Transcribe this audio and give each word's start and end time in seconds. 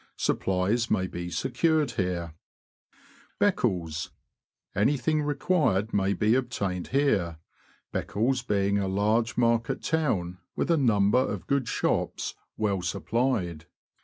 Supplies 0.17 0.89
may 0.89 1.05
be 1.05 1.29
secured 1.29 1.91
here. 1.91 2.33
Btccles.— 3.39 4.09
Anything 4.75 5.21
required 5.21 5.93
may 5.93 6.13
be 6.13 6.33
obtained 6.33 6.87
here, 6.87 7.37
Beccles 7.93 8.41
being 8.41 8.79
a 8.79 8.87
large 8.87 9.37
market 9.37 9.83
town, 9.83 10.39
with 10.55 10.71
a 10.71 10.75
number 10.77 11.19
of 11.19 11.45
good 11.45 11.67
shops, 11.67 12.33
well 12.57 12.81
supplied. 12.81 13.67